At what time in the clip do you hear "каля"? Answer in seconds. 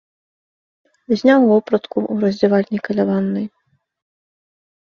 2.89-3.03